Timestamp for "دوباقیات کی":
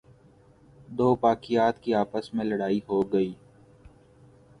0.89-1.93